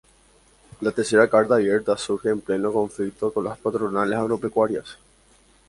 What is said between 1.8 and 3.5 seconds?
surge en pleno conflicto con